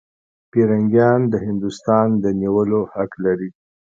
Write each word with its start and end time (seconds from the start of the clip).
پیرنګیان 0.51 1.21
د 1.29 1.33
هندوستان 1.45 2.07
د 2.23 2.25
نیولو 2.41 2.81
حق 2.93 3.11
لري. 3.25 3.49